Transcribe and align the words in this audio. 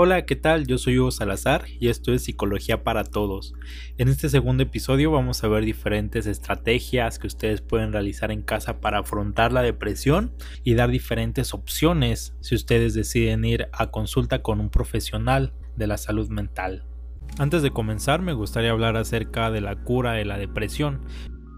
Hola, 0.00 0.26
¿qué 0.26 0.36
tal? 0.36 0.68
Yo 0.68 0.78
soy 0.78 0.96
Hugo 0.96 1.10
Salazar 1.10 1.64
y 1.80 1.88
esto 1.88 2.12
es 2.12 2.22
Psicología 2.22 2.84
para 2.84 3.02
Todos. 3.02 3.54
En 3.96 4.06
este 4.06 4.28
segundo 4.28 4.62
episodio 4.62 5.10
vamos 5.10 5.42
a 5.42 5.48
ver 5.48 5.64
diferentes 5.64 6.28
estrategias 6.28 7.18
que 7.18 7.26
ustedes 7.26 7.62
pueden 7.62 7.92
realizar 7.92 8.30
en 8.30 8.42
casa 8.42 8.80
para 8.80 9.00
afrontar 9.00 9.50
la 9.50 9.60
depresión 9.60 10.32
y 10.62 10.74
dar 10.74 10.92
diferentes 10.92 11.52
opciones 11.52 12.36
si 12.38 12.54
ustedes 12.54 12.94
deciden 12.94 13.44
ir 13.44 13.66
a 13.72 13.90
consulta 13.90 14.40
con 14.40 14.60
un 14.60 14.70
profesional 14.70 15.52
de 15.74 15.88
la 15.88 15.98
salud 15.98 16.28
mental. 16.28 16.86
Antes 17.36 17.62
de 17.62 17.72
comenzar 17.72 18.22
me 18.22 18.34
gustaría 18.34 18.70
hablar 18.70 18.96
acerca 18.96 19.50
de 19.50 19.62
la 19.62 19.82
cura 19.82 20.12
de 20.12 20.24
la 20.24 20.38
depresión. 20.38 21.00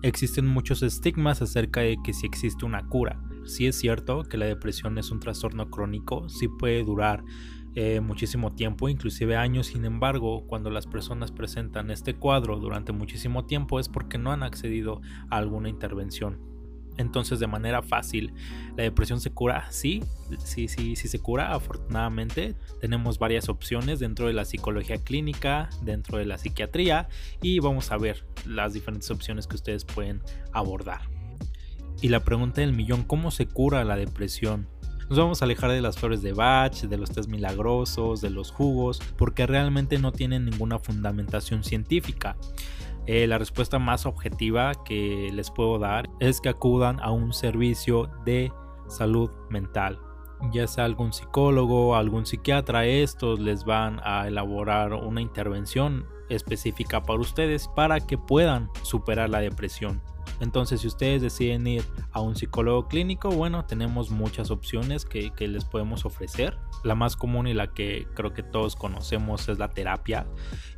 Existen 0.02 0.46
muchos 0.46 0.82
estigmas 0.82 1.42
acerca 1.42 1.80
de 1.82 1.98
que 2.02 2.14
si 2.14 2.24
existe 2.24 2.64
una 2.64 2.88
cura. 2.88 3.20
Si 3.44 3.66
es 3.66 3.76
cierto 3.76 4.22
que 4.22 4.38
la 4.38 4.46
depresión 4.46 4.96
es 4.96 5.10
un 5.10 5.20
trastorno 5.20 5.70
crónico, 5.70 6.28
sí 6.30 6.48
puede 6.48 6.82
durar 6.84 7.22
eh, 7.74 8.00
muchísimo 8.00 8.52
tiempo, 8.52 8.88
inclusive 8.88 9.36
años. 9.36 9.68
Sin 9.68 9.84
embargo, 9.84 10.44
cuando 10.46 10.70
las 10.70 10.86
personas 10.86 11.30
presentan 11.30 11.90
este 11.90 12.14
cuadro 12.14 12.58
durante 12.58 12.92
muchísimo 12.92 13.44
tiempo 13.44 13.78
es 13.78 13.88
porque 13.88 14.18
no 14.18 14.32
han 14.32 14.42
accedido 14.42 15.00
a 15.30 15.36
alguna 15.36 15.68
intervención. 15.68 16.50
Entonces, 16.96 17.40
de 17.40 17.46
manera 17.46 17.80
fácil, 17.80 18.34
la 18.76 18.82
depresión 18.82 19.20
se 19.20 19.30
cura, 19.30 19.70
sí, 19.70 20.02
sí, 20.44 20.68
sí, 20.68 20.96
sí 20.96 21.08
se 21.08 21.18
cura. 21.18 21.54
Afortunadamente, 21.54 22.56
tenemos 22.80 23.18
varias 23.18 23.48
opciones 23.48 24.00
dentro 24.00 24.26
de 24.26 24.34
la 24.34 24.44
psicología 24.44 24.98
clínica, 24.98 25.70
dentro 25.82 26.18
de 26.18 26.26
la 26.26 26.36
psiquiatría, 26.36 27.08
y 27.40 27.60
vamos 27.60 27.90
a 27.90 27.96
ver 27.96 28.26
las 28.44 28.74
diferentes 28.74 29.10
opciones 29.10 29.46
que 29.46 29.56
ustedes 29.56 29.84
pueden 29.84 30.20
abordar. 30.52 31.02
Y 32.02 32.08
la 32.08 32.20
pregunta 32.20 32.60
del 32.60 32.72
millón, 32.72 33.04
¿cómo 33.04 33.30
se 33.30 33.46
cura 33.46 33.84
la 33.84 33.96
depresión? 33.96 34.66
Nos 35.10 35.18
vamos 35.18 35.42
a 35.42 35.44
alejar 35.44 35.72
de 35.72 35.80
las 35.80 35.98
flores 35.98 36.22
de 36.22 36.32
Bach, 36.32 36.82
de 36.82 36.96
los 36.96 37.10
test 37.10 37.28
milagrosos, 37.28 38.20
de 38.20 38.30
los 38.30 38.52
jugos, 38.52 39.00
porque 39.18 39.44
realmente 39.44 39.98
no 39.98 40.12
tienen 40.12 40.44
ninguna 40.44 40.78
fundamentación 40.78 41.64
científica. 41.64 42.36
Eh, 43.06 43.26
la 43.26 43.36
respuesta 43.36 43.80
más 43.80 44.06
objetiva 44.06 44.72
que 44.84 45.30
les 45.32 45.50
puedo 45.50 45.80
dar 45.80 46.08
es 46.20 46.40
que 46.40 46.48
acudan 46.48 47.00
a 47.00 47.10
un 47.10 47.32
servicio 47.32 48.08
de 48.24 48.52
salud 48.86 49.30
mental 49.50 49.98
ya 50.52 50.66
sea 50.66 50.84
algún 50.84 51.12
psicólogo, 51.12 51.96
algún 51.96 52.26
psiquiatra, 52.26 52.86
estos 52.86 53.40
les 53.40 53.64
van 53.64 54.00
a 54.04 54.26
elaborar 54.26 54.94
una 54.94 55.20
intervención 55.20 56.06
específica 56.28 57.02
para 57.02 57.20
ustedes 57.20 57.68
para 57.68 58.00
que 58.00 58.16
puedan 58.16 58.70
superar 58.82 59.28
la 59.30 59.40
depresión. 59.40 60.00
Entonces, 60.40 60.80
si 60.80 60.86
ustedes 60.86 61.22
deciden 61.22 61.66
ir 61.66 61.84
a 62.12 62.20
un 62.20 62.36
psicólogo 62.36 62.88
clínico, 62.88 63.30
bueno, 63.30 63.64
tenemos 63.64 64.10
muchas 64.10 64.50
opciones 64.50 65.04
que, 65.04 65.30
les 65.38 65.64
podemos 65.64 66.04
ofrecer. 66.04 66.58
La 66.84 66.94
más 66.94 67.16
común 67.16 67.46
y 67.46 67.54
la 67.54 67.72
que 67.72 68.06
creo 68.14 68.32
que 68.32 68.42
todos 68.42 68.76
conocemos 68.76 69.48
es 69.48 69.58
la 69.58 69.68
terapia. 69.68 70.26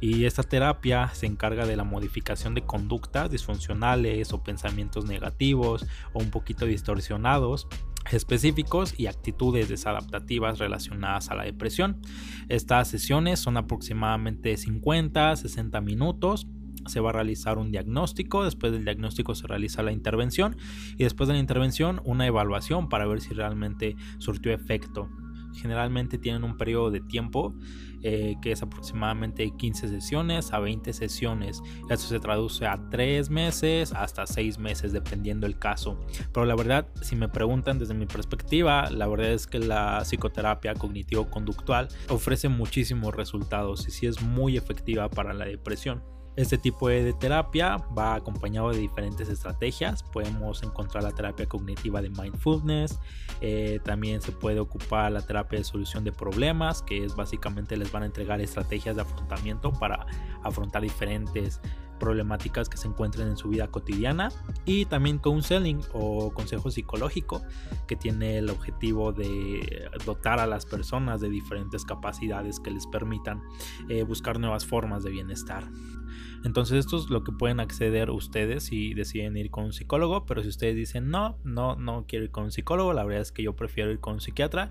Y 0.00 0.24
esta 0.24 0.42
terapia 0.42 1.10
se 1.12 1.26
encarga 1.26 1.66
de 1.66 1.76
la 1.76 1.84
modificación 1.84 2.54
de 2.54 2.62
conductas 2.62 3.30
disfuncionales 3.30 4.32
o 4.32 4.42
pensamientos 4.42 5.04
negativos 5.04 5.86
o 6.12 6.18
un 6.18 6.30
poquito 6.30 6.66
distorsionados 6.66 7.66
específicos 8.10 8.98
y 8.98 9.06
actitudes 9.06 9.68
desadaptativas 9.68 10.58
relacionadas 10.58 11.30
a 11.30 11.34
la 11.34 11.44
depresión. 11.44 12.00
Estas 12.48 12.88
sesiones 12.88 13.38
son 13.38 13.56
aproximadamente 13.56 14.56
50, 14.56 15.36
60 15.36 15.80
minutos 15.80 16.46
se 16.86 17.00
va 17.00 17.10
a 17.10 17.12
realizar 17.12 17.58
un 17.58 17.70
diagnóstico, 17.70 18.44
después 18.44 18.72
del 18.72 18.84
diagnóstico 18.84 19.34
se 19.34 19.46
realiza 19.46 19.82
la 19.82 19.92
intervención 19.92 20.56
y 20.96 21.04
después 21.04 21.28
de 21.28 21.34
la 21.34 21.40
intervención 21.40 22.00
una 22.04 22.26
evaluación 22.26 22.88
para 22.88 23.06
ver 23.06 23.20
si 23.20 23.34
realmente 23.34 23.96
surtió 24.18 24.52
efecto. 24.52 25.08
Generalmente 25.54 26.18
tienen 26.18 26.44
un 26.44 26.56
periodo 26.56 26.90
de 26.90 27.00
tiempo 27.00 27.54
eh, 28.04 28.34
que 28.42 28.50
es 28.50 28.62
aproximadamente 28.62 29.48
15 29.56 29.88
sesiones 29.88 30.52
a 30.52 30.58
20 30.58 30.92
sesiones. 30.92 31.62
Esto 31.88 32.08
se 32.08 32.18
traduce 32.18 32.66
a 32.66 32.88
3 32.90 33.30
meses 33.30 33.92
hasta 33.92 34.26
6 34.26 34.58
meses 34.58 34.92
dependiendo 34.92 35.46
el 35.46 35.58
caso. 35.58 36.00
Pero 36.32 36.44
la 36.46 36.56
verdad, 36.56 36.88
si 37.00 37.14
me 37.14 37.28
preguntan 37.28 37.78
desde 37.78 37.94
mi 37.94 38.06
perspectiva, 38.06 38.90
la 38.90 39.06
verdad 39.06 39.32
es 39.32 39.46
que 39.46 39.60
la 39.60 40.00
psicoterapia 40.04 40.74
cognitivo-conductual 40.74 41.88
ofrece 42.08 42.48
muchísimos 42.48 43.14
resultados 43.14 43.86
y 43.86 43.92
sí 43.92 44.06
es 44.06 44.20
muy 44.20 44.56
efectiva 44.56 45.08
para 45.08 45.32
la 45.32 45.44
depresión. 45.44 46.02
Este 46.34 46.56
tipo 46.56 46.88
de 46.88 47.12
terapia 47.12 47.76
va 47.96 48.14
acompañado 48.14 48.70
de 48.70 48.78
diferentes 48.78 49.28
estrategias. 49.28 50.02
Podemos 50.02 50.62
encontrar 50.62 51.02
la 51.02 51.12
terapia 51.12 51.46
cognitiva 51.46 52.00
de 52.00 52.08
mindfulness. 52.08 52.98
Eh, 53.42 53.80
también 53.84 54.22
se 54.22 54.32
puede 54.32 54.58
ocupar 54.58 55.12
la 55.12 55.20
terapia 55.20 55.58
de 55.58 55.64
solución 55.64 56.04
de 56.04 56.12
problemas, 56.12 56.80
que 56.80 57.04
es 57.04 57.14
básicamente 57.16 57.76
les 57.76 57.92
van 57.92 58.04
a 58.04 58.06
entregar 58.06 58.40
estrategias 58.40 58.96
de 58.96 59.02
afrontamiento 59.02 59.72
para 59.72 60.06
afrontar 60.42 60.80
diferentes 60.80 61.60
problemáticas 62.02 62.68
que 62.68 62.76
se 62.76 62.88
encuentren 62.88 63.28
en 63.28 63.36
su 63.36 63.48
vida 63.48 63.68
cotidiana 63.68 64.32
y 64.64 64.86
también 64.86 65.18
counseling 65.18 65.82
o 65.92 66.34
consejo 66.34 66.68
psicológico 66.72 67.44
que 67.86 67.94
tiene 67.94 68.38
el 68.38 68.50
objetivo 68.50 69.12
de 69.12 69.88
dotar 70.04 70.40
a 70.40 70.48
las 70.48 70.66
personas 70.66 71.20
de 71.20 71.30
diferentes 71.30 71.84
capacidades 71.84 72.58
que 72.58 72.72
les 72.72 72.88
permitan 72.88 73.40
eh, 73.88 74.02
buscar 74.02 74.40
nuevas 74.40 74.66
formas 74.66 75.04
de 75.04 75.10
bienestar. 75.10 75.62
Entonces 76.44 76.78
esto 76.78 76.96
es 76.96 77.08
lo 77.08 77.22
que 77.22 77.32
pueden 77.32 77.60
acceder 77.60 78.10
ustedes 78.10 78.64
si 78.64 78.94
deciden 78.94 79.36
ir 79.36 79.50
con 79.50 79.64
un 79.64 79.72
psicólogo, 79.72 80.26
pero 80.26 80.42
si 80.42 80.48
ustedes 80.48 80.74
dicen 80.74 81.08
no, 81.08 81.38
no, 81.44 81.76
no 81.76 82.04
quiero 82.06 82.24
ir 82.24 82.30
con 82.30 82.44
un 82.44 82.52
psicólogo, 82.52 82.92
la 82.92 83.04
verdad 83.04 83.22
es 83.22 83.32
que 83.32 83.42
yo 83.42 83.54
prefiero 83.54 83.90
ir 83.90 84.00
con 84.00 84.14
un 84.14 84.20
psiquiatra. 84.20 84.70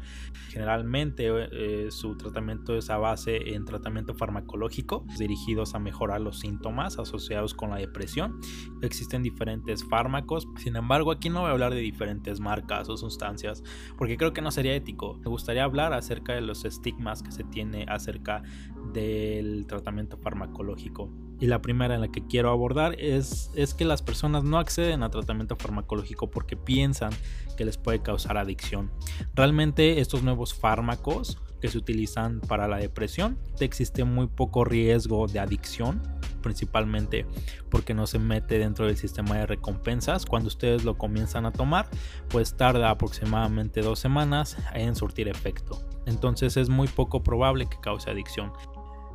Generalmente 0.50 1.30
eh, 1.30 1.92
su 1.92 2.18
tratamiento 2.18 2.76
es 2.76 2.90
a 2.90 2.98
base 2.98 3.54
en 3.54 3.66
tratamiento 3.66 4.14
farmacológico 4.14 5.06
dirigidos 5.18 5.74
a 5.74 5.80
mejorar 5.80 6.22
los 6.22 6.40
síntomas 6.40 7.00
asociados 7.00 7.54
con 7.54 7.70
la 7.70 7.78
depresión. 7.78 8.40
Existen 8.82 9.24
diferentes 9.24 9.84
fármacos, 9.86 10.48
sin 10.58 10.76
embargo 10.76 11.12
aquí 11.12 11.30
no 11.30 11.42
voy 11.42 11.50
a 11.50 11.52
hablar 11.52 11.74
de 11.74 11.80
diferentes 11.80 12.40
marcas 12.40 12.90
o 12.90 12.98
sustancias 12.98 13.64
porque 13.98 14.18
creo 14.18 14.34
que 14.34 14.42
no 14.42 14.52
sería 14.52 14.76
ético. 14.76 15.20
Me 15.20 15.30
gustaría 15.30 15.64
hablar 15.64 15.94
acerca 15.94 16.34
de 16.34 16.42
los 16.42 16.66
estigmas 16.66 17.24
que 17.24 17.32
se 17.32 17.44
tiene 17.44 17.86
acerca 17.88 18.44
del 18.94 19.66
tratamiento 19.68 20.18
farmacológico. 20.18 21.31
Y 21.42 21.48
la 21.48 21.62
primera 21.62 21.96
en 21.96 22.02
la 22.02 22.08
que 22.08 22.26
quiero 22.26 22.52
abordar 22.52 22.96
es, 23.00 23.52
es 23.56 23.74
que 23.74 23.84
las 23.84 24.02
personas 24.02 24.44
no 24.44 24.60
acceden 24.60 25.04
a 25.04 25.10
tratamiento 25.10 25.58
farmacológico 25.58 26.30
porque 26.30 26.56
piensan 26.56 27.12
que 27.58 27.66
les 27.66 27.78
puede 27.78 28.02
causar 28.02 28.38
adicción. 28.38 28.92
Realmente 29.34 30.00
estos 30.00 30.24
nuevos 30.24 30.54
fármacos 30.54 31.40
que 31.60 31.68
se 31.68 31.78
utilizan 31.78 32.42
para 32.42 32.68
la 32.68 32.78
depresión 32.78 33.38
existe 33.60 34.04
muy 34.04 34.28
poco 34.28 34.64
riesgo 34.64 35.28
de 35.28 35.40
adicción 35.40 36.02
principalmente 36.42 37.26
porque 37.70 37.94
no 37.94 38.08
se 38.08 38.20
mete 38.20 38.58
dentro 38.60 38.86
del 38.86 38.98
sistema 38.98 39.38
de 39.38 39.46
recompensas. 39.46 40.26
Cuando 40.26 40.48
ustedes 40.48 40.84
lo 40.84 40.98
comienzan 40.98 41.46
a 41.46 41.52
tomar, 41.52 41.88
pues 42.30 42.58
tarda 42.58 42.90
aproximadamente 42.90 43.82
dos 43.82 44.00
semanas 44.00 44.58
en 44.74 44.96
surtir 44.96 45.28
efecto. 45.28 45.80
Entonces 46.06 46.58
es 46.58 46.68
muy 46.70 46.88
poco 46.88 47.24
probable 47.24 47.68
que 47.68 47.80
cause 47.80 48.10
adicción. 48.10 48.52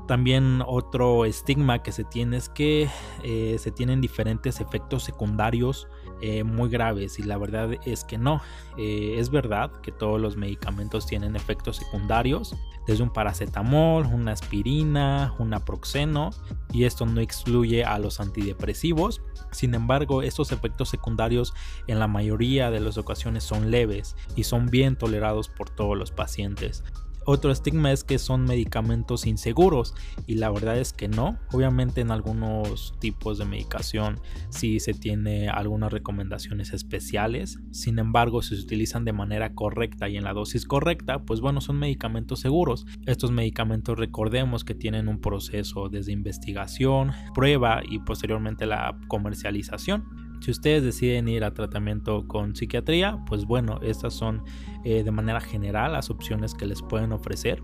También 0.07 0.63
otro 0.65 1.25
estigma 1.25 1.83
que 1.83 1.91
se 1.91 2.05
tiene 2.05 2.37
es 2.37 2.49
que 2.49 2.89
eh, 3.25 3.57
se 3.59 3.73
tienen 3.73 4.01
diferentes 4.01 4.61
efectos 4.61 5.03
secundarios 5.03 5.89
eh, 6.23 6.45
muy 6.45 6.71
graves 6.71 7.19
y 7.19 7.25
la 7.25 7.37
verdad 7.37 7.71
es 7.85 8.05
que 8.05 8.17
no. 8.17 8.41
Eh, 8.79 9.17
es 9.19 9.31
verdad 9.31 9.73
que 9.83 9.91
todos 9.91 10.21
los 10.21 10.37
medicamentos 10.37 11.07
tienen 11.07 11.35
efectos 11.35 11.77
secundarios, 11.77 12.55
desde 12.87 13.03
un 13.03 13.13
paracetamol, 13.13 14.07
una 14.07 14.31
aspirina, 14.33 15.35
un 15.41 15.51
naproxeno 15.51 16.31
y 16.73 16.85
esto 16.85 17.05
no 17.05 17.21
excluye 17.21 17.85
a 17.85 17.99
los 17.99 18.21
antidepresivos. 18.21 19.23
Sin 19.51 19.75
embargo, 19.75 20.23
estos 20.23 20.53
efectos 20.53 20.89
secundarios 20.89 21.53
en 21.89 21.99
la 21.99 22.07
mayoría 22.07 22.71
de 22.71 22.79
las 22.79 22.97
ocasiones 22.97 23.43
son 23.43 23.73
leves 23.73 24.15
y 24.37 24.45
son 24.45 24.67
bien 24.67 24.97
tolerados 24.97 25.49
por 25.49 25.69
todos 25.69 25.99
los 25.99 26.13
pacientes. 26.13 26.85
Otro 27.29 27.51
estigma 27.51 27.91
es 27.91 28.05
que 28.05 28.21
son 28.21 28.45
medicamentos 28.45 29.27
inseguros 29.27 29.95
y 30.29 30.37
la 30.37 30.49
verdad 30.49 30.79
es 30.79 30.93
que 30.93 31.09
no. 31.09 31.41
Obviamente 31.53 32.01
en 32.01 32.13
algunos 32.13 32.95
tipos 33.01 33.37
de 33.39 33.45
medicación 33.45 34.21
sí 34.49 34.79
se 34.79 34.95
tiene 34.95 35.49
algunas 35.49 35.93
recomendaciones 35.93 36.73
especiales. 36.73 37.59
Sin 37.73 37.99
embargo, 37.99 38.43
si 38.43 38.55
se 38.55 38.63
utilizan 38.63 39.05
de 39.05 39.13
manera 39.13 39.55
correcta 39.55 40.09
y 40.09 40.17
en 40.17 40.23
la 40.23 40.35
dosis 40.35 40.67
correcta, 40.67 41.25
pues 41.25 41.41
bueno, 41.41 41.61
son 41.61 41.81
medicamentos 41.81 42.39
seguros. 42.39 42.87
Estos 43.07 43.33
medicamentos 43.33 43.99
recordemos 43.99 44.63
que 44.63 44.77
tienen 44.77 45.09
un 45.09 45.21
proceso 45.21 45.89
desde 45.89 46.13
investigación, 46.13 47.11
prueba 47.35 47.83
y 47.89 47.99
posteriormente 47.99 48.67
la 48.67 48.97
comercialización. 49.09 50.26
Si 50.41 50.51
ustedes 50.51 50.83
deciden 50.83 51.29
ir 51.29 51.45
a 51.45 51.53
tratamiento 51.53 52.27
con 52.29 52.55
psiquiatría, 52.55 53.19
pues 53.27 53.45
bueno, 53.45 53.81
estas 53.83 54.15
son 54.15 54.45
eh, 54.85 55.03
de 55.03 55.11
manera 55.11 55.41
general 55.41 55.93
las 55.93 56.11
opciones 56.11 56.55
que 56.55 56.67
les 56.67 56.83
pueden 56.83 57.13
ofrecer. 57.13 57.63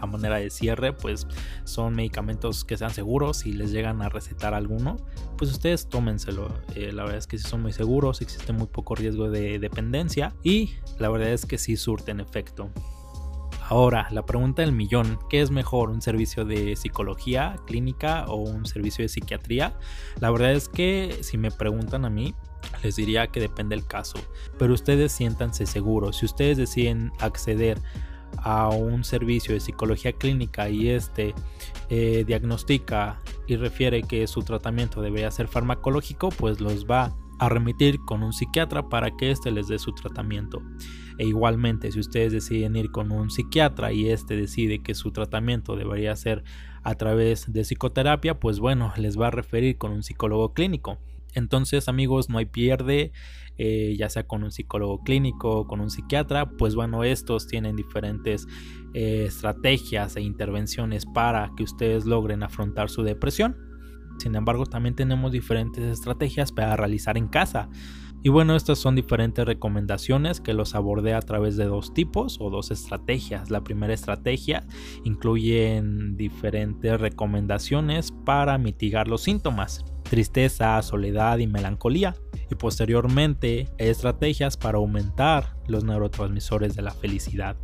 A 0.00 0.06
manera 0.06 0.36
de 0.36 0.50
cierre, 0.50 0.92
pues 0.92 1.26
son 1.64 1.94
medicamentos 1.94 2.64
que 2.64 2.76
sean 2.76 2.90
seguros. 2.90 3.38
Si 3.38 3.52
les 3.52 3.72
llegan 3.72 4.02
a 4.02 4.08
recetar 4.08 4.54
alguno, 4.54 4.96
pues 5.36 5.50
ustedes 5.50 5.88
tómenselo. 5.88 6.48
Eh, 6.76 6.92
la 6.92 7.02
verdad 7.02 7.18
es 7.18 7.26
que 7.26 7.38
sí 7.38 7.48
son 7.48 7.62
muy 7.62 7.72
seguros, 7.72 8.20
existe 8.20 8.52
muy 8.52 8.66
poco 8.66 8.94
riesgo 8.94 9.30
de 9.30 9.58
dependencia 9.58 10.32
y 10.42 10.74
la 10.98 11.08
verdad 11.08 11.32
es 11.32 11.44
que 11.44 11.58
sí 11.58 11.76
surten 11.76 12.20
efecto. 12.20 12.70
Ahora, 13.68 14.08
la 14.10 14.26
pregunta 14.26 14.60
del 14.60 14.72
millón, 14.72 15.18
¿qué 15.30 15.40
es 15.40 15.50
mejor, 15.50 15.88
un 15.88 16.02
servicio 16.02 16.44
de 16.44 16.76
psicología 16.76 17.56
clínica 17.66 18.26
o 18.28 18.36
un 18.36 18.66
servicio 18.66 19.02
de 19.02 19.08
psiquiatría? 19.08 19.78
La 20.20 20.30
verdad 20.30 20.52
es 20.52 20.68
que 20.68 21.18
si 21.22 21.38
me 21.38 21.50
preguntan 21.50 22.04
a 22.04 22.10
mí, 22.10 22.34
les 22.82 22.96
diría 22.96 23.28
que 23.28 23.40
depende 23.40 23.74
del 23.74 23.86
caso, 23.86 24.18
pero 24.58 24.74
ustedes 24.74 25.12
siéntanse 25.12 25.64
seguros, 25.64 26.18
si 26.18 26.26
ustedes 26.26 26.58
deciden 26.58 27.10
acceder 27.20 27.80
a 28.36 28.68
un 28.68 29.02
servicio 29.04 29.54
de 29.54 29.60
psicología 29.60 30.12
clínica 30.12 30.68
y 30.68 30.90
este 30.90 31.34
eh, 31.88 32.24
diagnostica 32.26 33.22
y 33.46 33.56
refiere 33.56 34.02
que 34.02 34.26
su 34.26 34.42
tratamiento 34.42 35.00
debería 35.00 35.30
ser 35.30 35.48
farmacológico, 35.48 36.28
pues 36.30 36.60
los 36.60 36.84
va 36.84 37.14
a 37.38 37.48
remitir 37.48 37.98
con 38.00 38.22
un 38.22 38.32
psiquiatra 38.32 38.88
para 38.88 39.16
que 39.16 39.30
éste 39.30 39.50
les 39.50 39.68
dé 39.68 39.78
su 39.78 39.92
tratamiento. 39.92 40.62
E 41.18 41.26
igualmente, 41.26 41.92
si 41.92 42.00
ustedes 42.00 42.32
deciden 42.32 42.76
ir 42.76 42.90
con 42.90 43.12
un 43.12 43.30
psiquiatra 43.30 43.92
y 43.92 44.10
éste 44.10 44.36
decide 44.36 44.82
que 44.82 44.94
su 44.94 45.12
tratamiento 45.12 45.76
debería 45.76 46.16
ser 46.16 46.42
a 46.82 46.94
través 46.96 47.52
de 47.52 47.62
psicoterapia, 47.62 48.40
pues 48.40 48.58
bueno, 48.58 48.92
les 48.96 49.18
va 49.18 49.28
a 49.28 49.30
referir 49.30 49.78
con 49.78 49.92
un 49.92 50.02
psicólogo 50.02 50.52
clínico. 50.52 50.98
Entonces, 51.34 51.88
amigos, 51.88 52.28
no 52.28 52.38
hay 52.38 52.46
pierde, 52.46 53.12
eh, 53.56 53.94
ya 53.98 54.08
sea 54.08 54.26
con 54.26 54.42
un 54.42 54.50
psicólogo 54.50 55.02
clínico 55.02 55.60
o 55.60 55.66
con 55.66 55.80
un 55.80 55.90
psiquiatra, 55.90 56.50
pues 56.50 56.74
bueno, 56.74 57.04
estos 57.04 57.46
tienen 57.46 57.76
diferentes 57.76 58.46
eh, 58.94 59.24
estrategias 59.26 60.16
e 60.16 60.22
intervenciones 60.22 61.06
para 61.06 61.52
que 61.56 61.62
ustedes 61.62 62.04
logren 62.04 62.42
afrontar 62.42 62.90
su 62.90 63.02
depresión. 63.02 63.73
Sin 64.18 64.34
embargo, 64.34 64.66
también 64.66 64.94
tenemos 64.94 65.32
diferentes 65.32 65.84
estrategias 65.84 66.52
para 66.52 66.76
realizar 66.76 67.16
en 67.16 67.28
casa. 67.28 67.68
Y 68.22 68.30
bueno, 68.30 68.56
estas 68.56 68.78
son 68.78 68.94
diferentes 68.94 69.44
recomendaciones 69.44 70.40
que 70.40 70.54
los 70.54 70.74
abordé 70.74 71.12
a 71.12 71.20
través 71.20 71.58
de 71.58 71.66
dos 71.66 71.92
tipos 71.92 72.38
o 72.40 72.48
dos 72.48 72.70
estrategias. 72.70 73.50
La 73.50 73.62
primera 73.62 73.92
estrategia 73.92 74.66
incluye 75.04 75.82
diferentes 76.12 76.98
recomendaciones 76.98 78.12
para 78.24 78.56
mitigar 78.56 79.08
los 79.08 79.22
síntomas, 79.22 79.84
tristeza, 80.04 80.80
soledad 80.80 81.36
y 81.36 81.46
melancolía 81.46 82.14
posteriormente 82.54 83.68
estrategias 83.78 84.56
para 84.56 84.78
aumentar 84.78 85.54
los 85.66 85.84
neurotransmisores 85.84 86.74
de 86.74 86.82
la 86.82 86.92
felicidad. 86.92 87.56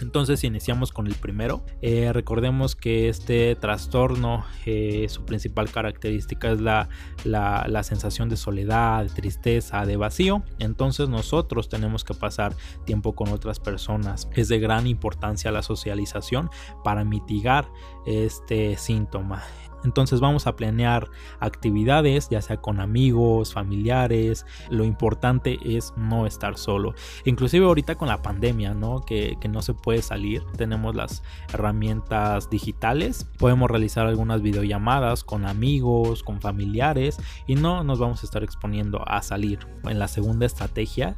Entonces 0.00 0.44
iniciamos 0.44 0.92
con 0.92 1.06
el 1.06 1.14
primero. 1.14 1.62
Eh, 1.82 2.12
recordemos 2.12 2.76
que 2.76 3.08
este 3.08 3.56
trastorno, 3.56 4.44
eh, 4.64 5.06
su 5.08 5.24
principal 5.24 5.70
característica 5.70 6.52
es 6.52 6.60
la, 6.60 6.88
la, 7.24 7.82
sensación 7.82 8.28
de 8.28 8.36
soledad, 8.36 9.04
de 9.04 9.10
tristeza, 9.10 9.84
de 9.86 9.96
vacío. 9.96 10.42
Entonces 10.58 11.08
nosotros 11.08 11.68
tenemos 11.68 12.04
que 12.04 12.14
pasar 12.14 12.54
tiempo 12.84 13.14
con 13.14 13.28
otras 13.30 13.58
personas. 13.58 14.28
Es 14.34 14.48
de 14.48 14.60
gran 14.60 14.86
importancia 14.86 15.50
la 15.50 15.62
socialización 15.62 16.50
para 16.84 17.04
mitigar 17.04 17.68
este 18.06 18.76
síntoma. 18.76 19.42
Entonces 19.84 20.20
vamos 20.20 20.46
a 20.46 20.56
planear 20.56 21.08
actividades, 21.40 22.28
ya 22.30 22.42
sea 22.42 22.56
con 22.56 22.80
amigos, 22.80 23.52
familiares. 23.52 24.37
Lo 24.70 24.84
importante 24.84 25.58
es 25.64 25.92
no 25.96 26.26
estar 26.26 26.56
solo. 26.56 26.94
Inclusive 27.24 27.66
ahorita 27.66 27.94
con 27.96 28.08
la 28.08 28.22
pandemia, 28.22 28.74
¿no? 28.74 29.00
Que, 29.00 29.36
que, 29.40 29.48
no 29.48 29.62
se 29.62 29.74
puede 29.74 30.02
salir. 30.02 30.44
Tenemos 30.56 30.94
las 30.94 31.22
herramientas 31.52 32.50
digitales. 32.50 33.26
Podemos 33.38 33.70
realizar 33.70 34.06
algunas 34.06 34.42
videollamadas 34.42 35.24
con 35.24 35.46
amigos, 35.46 36.22
con 36.22 36.40
familiares. 36.40 37.18
Y 37.46 37.54
no 37.54 37.84
nos 37.84 37.98
vamos 37.98 38.22
a 38.22 38.26
estar 38.26 38.42
exponiendo 38.42 39.02
a 39.08 39.22
salir. 39.22 39.60
En 39.84 39.98
la 39.98 40.08
segunda 40.08 40.46
estrategia 40.46 41.16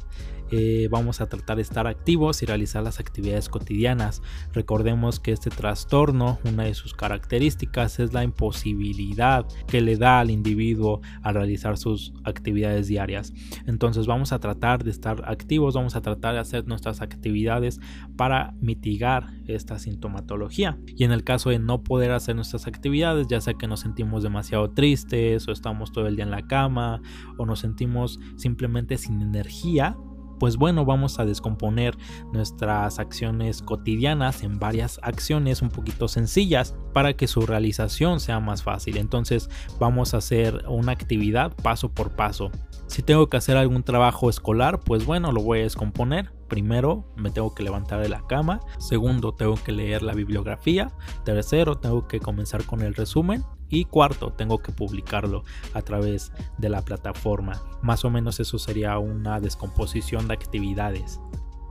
eh, 0.51 0.87
vamos 0.91 1.21
a 1.21 1.27
tratar 1.27 1.55
de 1.55 1.61
estar 1.61 1.87
activos 1.87 2.43
y 2.43 2.45
realizar 2.45 2.83
las 2.83 2.99
actividades 2.99 3.49
cotidianas. 3.49 4.21
Recordemos 4.53 5.19
que 5.19 5.31
este 5.31 5.49
trastorno, 5.49 6.39
una 6.43 6.63
de 6.63 6.73
sus 6.73 6.93
características 6.93 7.99
es 7.99 8.13
la 8.13 8.23
imposibilidad 8.23 9.45
que 9.67 9.81
le 9.81 9.95
da 9.97 10.19
al 10.19 10.29
individuo 10.29 11.01
a 11.23 11.31
realizar 11.31 11.77
sus 11.77 12.13
actividades 12.23 12.87
diarias. 12.87 13.33
Entonces 13.65 14.07
vamos 14.07 14.33
a 14.33 14.39
tratar 14.39 14.83
de 14.83 14.91
estar 14.91 15.23
activos, 15.25 15.75
vamos 15.75 15.95
a 15.95 16.01
tratar 16.01 16.33
de 16.33 16.39
hacer 16.39 16.67
nuestras 16.67 17.01
actividades 17.01 17.79
para 18.17 18.53
mitigar 18.59 19.29
esta 19.47 19.79
sintomatología. 19.79 20.77
Y 20.97 21.03
en 21.03 21.11
el 21.11 21.23
caso 21.23 21.49
de 21.49 21.59
no 21.59 21.83
poder 21.83 22.11
hacer 22.11 22.35
nuestras 22.35 22.67
actividades, 22.67 23.27
ya 23.27 23.41
sea 23.41 23.53
que 23.53 23.67
nos 23.67 23.81
sentimos 23.81 24.23
demasiado 24.23 24.71
tristes 24.71 25.47
o 25.47 25.51
estamos 25.51 25.91
todo 25.91 26.07
el 26.07 26.15
día 26.15 26.25
en 26.25 26.31
la 26.31 26.47
cama 26.47 27.01
o 27.37 27.45
nos 27.45 27.59
sentimos 27.59 28.19
simplemente 28.35 28.97
sin 28.97 29.21
energía, 29.21 29.95
pues 30.41 30.57
bueno, 30.57 30.85
vamos 30.85 31.19
a 31.19 31.25
descomponer 31.25 31.95
nuestras 32.33 32.97
acciones 32.97 33.61
cotidianas 33.61 34.41
en 34.41 34.57
varias 34.57 34.99
acciones 35.03 35.61
un 35.61 35.69
poquito 35.69 36.07
sencillas 36.07 36.73
para 36.93 37.13
que 37.13 37.27
su 37.27 37.41
realización 37.41 38.19
sea 38.19 38.39
más 38.39 38.63
fácil. 38.63 38.97
Entonces 38.97 39.51
vamos 39.79 40.15
a 40.15 40.17
hacer 40.17 40.65
una 40.67 40.93
actividad 40.93 41.55
paso 41.57 41.89
por 41.89 42.15
paso. 42.15 42.49
Si 42.87 43.03
tengo 43.03 43.29
que 43.29 43.37
hacer 43.37 43.55
algún 43.55 43.83
trabajo 43.83 44.31
escolar, 44.31 44.79
pues 44.79 45.05
bueno, 45.05 45.31
lo 45.31 45.43
voy 45.43 45.59
a 45.59 45.63
descomponer. 45.63 46.31
Primero, 46.47 47.05
me 47.15 47.29
tengo 47.29 47.53
que 47.53 47.61
levantar 47.61 48.01
de 48.01 48.09
la 48.09 48.25
cama. 48.25 48.61
Segundo, 48.79 49.35
tengo 49.35 49.53
que 49.63 49.71
leer 49.71 50.01
la 50.01 50.15
bibliografía. 50.15 50.91
Tercero, 51.23 51.75
tengo 51.75 52.07
que 52.07 52.19
comenzar 52.19 52.65
con 52.65 52.81
el 52.81 52.95
resumen. 52.95 53.43
Y 53.71 53.85
cuarto, 53.85 54.33
tengo 54.33 54.59
que 54.59 54.71
publicarlo 54.71 55.43
a 55.73 55.81
través 55.81 56.31
de 56.57 56.69
la 56.69 56.83
plataforma. 56.83 57.63
Más 57.81 58.05
o 58.05 58.11
menos 58.11 58.39
eso 58.39 58.59
sería 58.59 58.97
una 58.99 59.39
descomposición 59.39 60.27
de 60.27 60.33
actividades. 60.33 61.19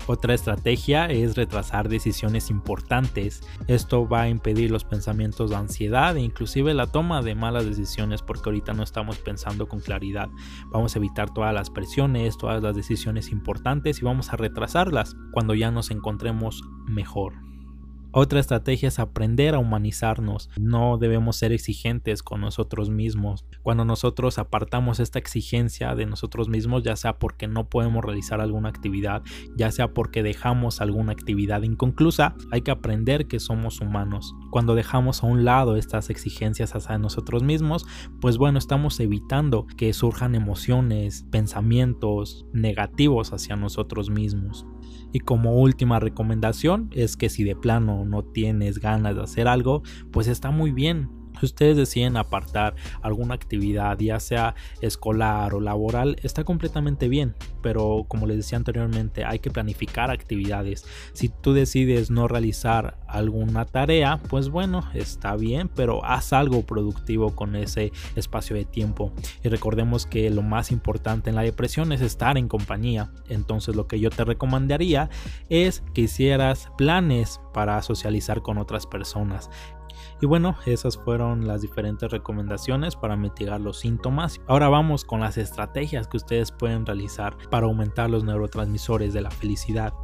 Otra 0.07 0.35
estrategia 0.35 1.07
es 1.07 1.37
retrasar 1.37 1.89
decisiones 1.89 2.51
importantes. 2.51 3.43
Esto 3.69 4.09
va 4.09 4.23
a 4.23 4.29
impedir 4.29 4.71
los 4.71 4.83
pensamientos 4.83 5.51
de 5.51 5.57
ansiedad 5.57 6.17
e 6.17 6.21
inclusive 6.21 6.75
la 6.75 6.87
toma 6.87 7.23
de 7.23 7.35
malas 7.35 7.67
decisiones 7.67 8.23
porque 8.23 8.49
ahorita 8.49 8.73
no 8.73 8.83
estamos 8.83 9.19
pensando 9.19 9.69
con 9.69 9.81
claridad. 9.81 10.29
Vamos 10.73 10.97
a 10.97 10.99
evitar 10.99 11.33
todas 11.33 11.55
las 11.55 11.71
presiones, 11.71 12.39
todas 12.39 12.63
las 12.63 12.75
decisiones 12.75 13.31
importantes 13.31 14.01
y 14.01 14.05
vamos 14.05 14.33
a 14.33 14.37
retrasarlas 14.37 15.15
cuando 15.33 15.55
ya 15.55 15.71
nos 15.71 15.91
encontremos 15.91 16.63
mejor. 16.87 17.50
Otra 18.13 18.41
estrategia 18.41 18.89
es 18.89 18.99
aprender 18.99 19.55
a 19.55 19.61
humanizarnos. 19.61 20.51
No 20.59 20.99
debemos 20.99 21.37
ser 21.37 21.53
exigentes 21.53 22.25
con 22.25 22.41
nosotros 22.41 22.91
mismos. 22.91 23.45
Cuando 23.63 23.85
nosotros 23.85 24.39
apartamos 24.39 24.99
esta 24.99 25.21
exigencia 25.21 25.95
de 25.95 26.07
nosotros 26.07 26.49
mismos, 26.49 26.83
ya 26.83 26.97
sea 26.97 27.21
porque 27.21 27.47
no 27.47 27.69
podemos 27.69 28.05
realizar 28.05 28.41
alguna 28.41 28.69
actividad, 28.69 29.23
ya 29.57 29.71
sea 29.71 29.95
porque 29.95 30.25
dejamos 30.25 30.81
alguna 30.81 31.13
actividad 31.13 31.63
inconclusa, 31.63 32.35
hay 32.51 32.63
que 32.63 32.73
aprender 32.73 33.29
que 33.29 33.39
somos 33.39 33.81
humanos. 33.81 34.35
Cuando 34.51 34.75
dejamos 34.75 35.23
a 35.23 35.29
un 35.29 35.45
lado 35.45 35.77
estas 35.77 36.11
exigencias 36.11 36.75
hacia 36.75 36.99
nosotros 36.99 37.45
mismos, 37.45 37.87
pues 38.21 38.39
bueno, 38.39 38.59
estamos 38.59 38.99
evitando 38.99 39.69
que 39.77 39.93
surjan 39.93 40.35
emociones, 40.35 41.27
pensamientos 41.31 42.45
negativos 42.53 43.33
hacia 43.33 43.55
nosotros 43.55 44.11
mismos. 44.11 44.67
Y 45.13 45.21
como 45.21 45.61
última 45.61 46.01
recomendación 46.01 46.91
es 46.93 47.17
que 47.17 47.29
si 47.29 47.45
de 47.45 47.57
plano 47.57 48.05
no 48.05 48.23
tienes 48.23 48.79
ganas 48.79 49.17
de 49.17 49.23
hacer 49.23 49.49
algo, 49.49 49.83
pues 50.13 50.29
está 50.29 50.51
muy 50.51 50.71
bien. 50.71 51.20
Si 51.41 51.47
ustedes 51.47 51.77
deciden 51.77 52.17
apartar 52.19 52.75
alguna 53.01 53.35
actividad, 53.35 53.99
ya 53.99 54.21
sea 54.21 54.55
escolar 54.83 55.55
o 55.55 55.61
laboral, 55.61 56.17
está 56.23 56.45
completamente 56.45 57.09
bien. 57.09 57.35
Pero 57.63 58.05
como 58.09 58.27
les 58.27 58.37
decía 58.37 58.59
anteriormente, 58.59 59.25
hay 59.25 59.39
que 59.39 59.51
planificar 59.51 60.11
actividades. 60.11 60.85
Si 61.15 61.29
tú 61.29 61.53
decides 61.55 62.11
no 62.11 62.29
realizar 62.29 62.99
alguna 63.07 63.65
tarea, 63.65 64.21
pues 64.29 64.51
bueno, 64.51 64.89
está 64.95 65.37
bien, 65.37 65.69
pero 65.69 66.05
haz 66.05 66.33
algo 66.33 66.63
productivo 66.63 67.35
con 67.35 67.57
ese 67.57 67.93
espacio 68.17 68.57
de 68.57 68.65
tiempo. 68.65 69.13
Y 69.43 69.49
recordemos 69.49 70.07
que 70.07 70.29
lo 70.31 70.43
más 70.43 70.71
importante 70.71 71.31
en 71.31 71.37
la 71.37 71.43
depresión 71.43 71.93
es 71.93 72.01
estar 72.01 72.37
en 72.37 72.49
compañía. 72.49 73.11
Entonces 73.29 73.77
lo 73.77 73.87
que 73.87 73.99
yo 73.99 74.11
te 74.11 74.25
recomendaría 74.25 75.09
es 75.49 75.83
que 75.95 76.03
hicieras 76.03 76.69
planes 76.77 77.41
para 77.53 77.81
socializar 77.83 78.43
con 78.43 78.59
otras 78.59 78.87
personas 78.87 79.51
y 80.21 80.27
bueno, 80.27 80.57
esas 80.67 80.99
fueron 80.99 81.47
las 81.47 81.63
diferentes 81.63 82.11
recomendaciones 82.11 82.97
para 82.97 83.17
mitigar 83.17 83.61
los 83.61 83.79
síntomas. 83.79 84.41
Ahora 84.47 84.69
vamos 84.69 85.05
con 85.05 85.21
las 85.21 85.39
estrategias 85.39 86.09
que 86.09 86.19
ustedes 86.19 86.53
pueden 86.53 86.85
realizar 86.85 87.37
para 87.51 87.67
aumentar 87.67 88.11
los 88.11 88.25
neurotransmisores 88.25 89.15
de 89.15 89.23
la 89.23 89.31
felicidad. 89.31 89.95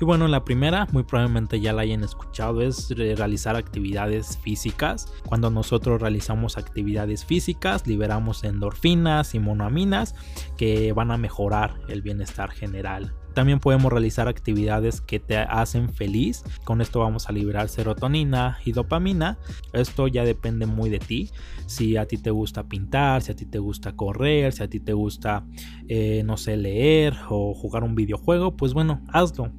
Y 0.00 0.04
bueno, 0.06 0.28
la 0.28 0.44
primera, 0.44 0.86
muy 0.92 1.02
probablemente 1.02 1.60
ya 1.60 1.74
la 1.74 1.82
hayan 1.82 2.02
escuchado, 2.04 2.62
es 2.62 2.88
realizar 2.90 3.56
actividades 3.56 4.38
físicas. 4.38 5.12
Cuando 5.26 5.50
nosotros 5.50 6.00
realizamos 6.00 6.56
actividades 6.56 7.26
físicas, 7.26 7.86
liberamos 7.86 8.44
endorfinas 8.44 9.34
y 9.34 9.40
monoaminas 9.40 10.14
que 10.56 10.94
van 10.94 11.10
a 11.10 11.18
mejorar 11.18 11.82
el 11.88 12.00
bienestar 12.00 12.50
general. 12.50 13.12
También 13.34 13.60
podemos 13.60 13.92
realizar 13.92 14.28
actividades 14.28 15.00
que 15.00 15.20
te 15.20 15.36
hacen 15.36 15.88
feliz. 15.88 16.42
Con 16.64 16.80
esto 16.80 17.00
vamos 17.00 17.28
a 17.28 17.32
liberar 17.32 17.68
serotonina 17.68 18.58
y 18.64 18.72
dopamina. 18.72 19.38
Esto 19.72 20.08
ya 20.08 20.24
depende 20.24 20.66
muy 20.66 20.90
de 20.90 20.98
ti. 20.98 21.30
Si 21.66 21.96
a 21.96 22.06
ti 22.06 22.18
te 22.18 22.30
gusta 22.30 22.68
pintar, 22.68 23.22
si 23.22 23.32
a 23.32 23.36
ti 23.36 23.46
te 23.46 23.58
gusta 23.58 23.96
correr, 23.96 24.52
si 24.52 24.62
a 24.62 24.68
ti 24.68 24.80
te 24.80 24.92
gusta, 24.92 25.46
eh, 25.88 26.22
no 26.24 26.36
sé, 26.36 26.56
leer 26.56 27.16
o 27.28 27.54
jugar 27.54 27.84
un 27.84 27.94
videojuego, 27.94 28.56
pues 28.56 28.74
bueno, 28.74 29.02
hazlo 29.12 29.52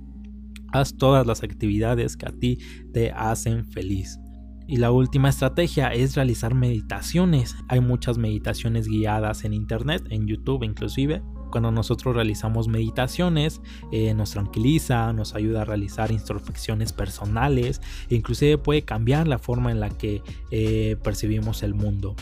Haz 0.72 0.96
todas 0.96 1.28
las 1.28 1.44
actividades 1.44 2.16
que 2.16 2.26
a 2.26 2.32
ti 2.32 2.60
te 2.94 3.12
hacen 3.12 3.66
feliz. 3.66 4.20
Y 4.68 4.78
la 4.78 4.92
última 4.92 5.28
estrategia 5.28 5.90
es 5.90 6.16
realizar 6.16 6.56
meditaciones. 6.56 7.56
Hay 7.68 7.82
muchas 7.82 8.18
meditaciones 8.18 8.88
guiadas 8.88 9.44
en 9.44 9.54
internet, 9.54 10.04
en 10.10 10.28
YouTube 10.28 10.64
inclusive. 10.64 11.22
Cuando 11.52 11.72
nosotros 11.72 12.16
realizamos 12.16 12.68
meditaciones, 12.68 13.62
eh, 13.92 14.14
nos 14.14 14.32
tranquiliza, 14.32 15.14
nos 15.14 15.36
ayuda 15.36 15.62
a 15.62 15.66
realizar 15.66 16.12
introspecciones 16.12 16.94
personales 16.94 17.82
e 18.10 18.16
inclusive 18.16 18.58
puede 18.58 18.84
cambiar 18.84 19.28
la 19.28 19.38
forma 19.38 19.72
en 19.72 19.80
la 19.80 19.90
que 19.90 20.24
eh, 20.50 20.96
percibimos 21.04 21.64
el 21.64 21.74
mundo. 21.74 22.16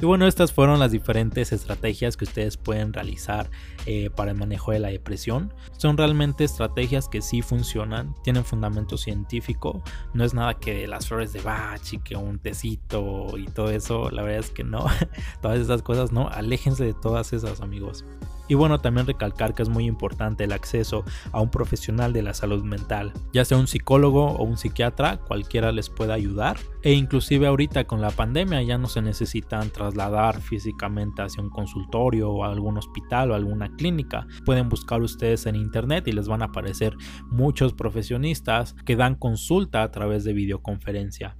Y 0.00 0.04
bueno, 0.04 0.26
estas 0.26 0.52
fueron 0.52 0.78
las 0.78 0.92
diferentes 0.92 1.52
estrategias 1.52 2.16
que 2.16 2.24
ustedes 2.24 2.58
pueden 2.58 2.92
realizar 2.92 3.50
eh, 3.86 4.10
para 4.10 4.32
el 4.32 4.36
manejo 4.36 4.72
de 4.72 4.78
la 4.78 4.88
depresión. 4.88 5.54
Son 5.78 5.96
realmente 5.96 6.44
estrategias 6.44 7.08
que 7.08 7.22
sí 7.22 7.40
funcionan, 7.40 8.14
tienen 8.22 8.44
fundamento 8.44 8.98
científico, 8.98 9.82
no 10.12 10.24
es 10.24 10.34
nada 10.34 10.54
que 10.54 10.86
las 10.86 11.08
flores 11.08 11.32
de 11.32 11.40
Bach 11.40 11.92
y 11.92 11.98
que 11.98 12.16
un 12.16 12.38
tecito 12.38 13.38
y 13.38 13.46
todo 13.46 13.70
eso, 13.70 14.10
la 14.10 14.22
verdad 14.22 14.40
es 14.40 14.50
que 14.50 14.64
no, 14.64 14.84
todas 15.40 15.58
esas 15.60 15.82
cosas 15.82 16.12
no, 16.12 16.28
aléjense 16.28 16.84
de 16.84 16.94
todas 16.94 17.32
esas 17.32 17.62
amigos. 17.62 18.04
Y 18.48 18.54
bueno, 18.54 18.78
también 18.78 19.06
recalcar 19.06 19.54
que 19.54 19.62
es 19.62 19.68
muy 19.68 19.86
importante 19.86 20.44
el 20.44 20.52
acceso 20.52 21.04
a 21.32 21.40
un 21.40 21.50
profesional 21.50 22.12
de 22.12 22.22
la 22.22 22.34
salud 22.34 22.62
mental, 22.62 23.12
ya 23.32 23.44
sea 23.44 23.58
un 23.58 23.66
psicólogo 23.66 24.26
o 24.26 24.44
un 24.44 24.56
psiquiatra, 24.56 25.18
cualquiera 25.18 25.72
les 25.72 25.90
puede 25.90 26.12
ayudar. 26.12 26.58
E 26.82 26.92
inclusive 26.92 27.46
ahorita 27.46 27.84
con 27.84 28.00
la 28.00 28.10
pandemia 28.10 28.62
ya 28.62 28.78
no 28.78 28.88
se 28.88 29.02
necesitan 29.02 29.70
trasladar 29.70 30.40
físicamente 30.40 31.22
hacia 31.22 31.42
un 31.42 31.50
consultorio 31.50 32.30
o 32.30 32.44
algún 32.44 32.78
hospital 32.78 33.30
o 33.30 33.34
alguna 33.34 33.74
clínica. 33.76 34.26
Pueden 34.44 34.68
buscar 34.68 35.02
ustedes 35.02 35.46
en 35.46 35.56
internet 35.56 36.06
y 36.06 36.12
les 36.12 36.28
van 36.28 36.42
a 36.42 36.46
aparecer 36.46 36.96
muchos 37.30 37.72
profesionistas 37.72 38.74
que 38.84 38.96
dan 38.96 39.14
consulta 39.16 39.82
a 39.82 39.90
través 39.90 40.24
de 40.24 40.32
videoconferencia. 40.32 41.36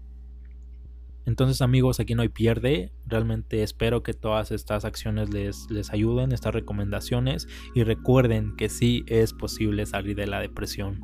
Entonces 1.26 1.60
amigos, 1.60 2.00
aquí 2.00 2.14
no 2.14 2.22
hay 2.22 2.28
pierde. 2.28 2.92
Realmente 3.04 3.62
espero 3.62 4.02
que 4.02 4.14
todas 4.14 4.52
estas 4.52 4.84
acciones 4.84 5.30
les, 5.30 5.68
les 5.70 5.92
ayuden, 5.92 6.32
estas 6.32 6.54
recomendaciones. 6.54 7.48
Y 7.74 7.82
recuerden 7.82 8.54
que 8.56 8.68
sí 8.68 9.04
es 9.08 9.32
posible 9.32 9.84
salir 9.86 10.16
de 10.16 10.28
la 10.28 10.40
depresión. 10.40 11.00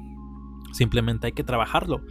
Simplemente 0.73 1.27
hay 1.27 1.33
que 1.33 1.45
trabajarlo. 1.45 2.03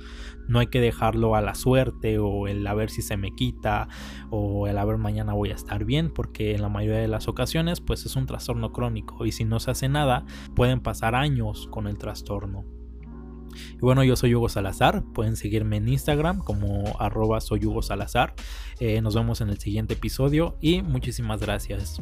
No 0.48 0.60
hay 0.60 0.68
que 0.68 0.82
dejarlo 0.82 1.36
a 1.36 1.42
la 1.42 1.56
suerte 1.56 2.20
o 2.20 2.48
el 2.48 2.66
a 2.68 2.74
ver 2.74 2.90
si 2.90 3.02
se 3.02 3.18
me 3.18 3.34
quita 3.34 3.88
o 4.30 4.68
el 4.68 4.78
a 4.78 4.86
ver 4.86 4.98
mañana 4.98 5.34
voy 5.34 5.52
a 5.52 5.56
estar 5.56 5.86
bien 5.86 6.12
porque 6.14 6.54
en 6.54 6.62
la 6.62 6.70
mayoría 6.70 7.00
de 7.00 7.08
las 7.08 7.28
ocasiones 7.28 7.82
pues 7.82 8.06
es 8.06 8.16
un 8.16 8.26
trastorno 8.26 8.72
crónico 8.72 9.26
y 9.26 9.32
si 9.32 9.46
no 9.46 9.60
se 9.60 9.72
hace 9.72 9.90
nada 9.90 10.26
pueden 10.56 10.82
pasar 10.82 11.16
años 11.16 11.68
con 11.72 11.88
el 11.88 11.98
trastorno. 11.98 12.81
Y 13.74 13.80
bueno, 13.80 14.04
yo 14.04 14.16
soy 14.16 14.36
Hugo 14.36 14.50
Salazar. 14.50 15.04
Pueden 15.14 15.36
seguirme 15.36 15.78
en 15.78 15.88
Instagram 15.88 16.40
como 16.40 16.96
arroba 17.00 17.42
soy 17.42 17.66
Hugo 17.66 17.82
Salazar. 17.82 18.34
Eh, 18.80 19.02
nos 19.02 19.16
vemos 19.16 19.42
en 19.42 19.50
el 19.50 19.60
siguiente 19.60 19.94
episodio 19.94 20.58
y 20.62 20.82
muchísimas 20.82 21.42
gracias. 21.42 22.02